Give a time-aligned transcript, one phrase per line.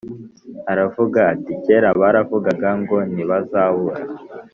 [0.71, 4.01] Aravuga ati Kera baravugaga ngo ntibazabura